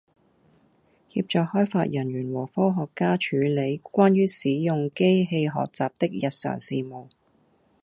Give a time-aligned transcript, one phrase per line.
[1.09, 7.07] 協助開發人員和科學家處理關於使用機器學習的日常事務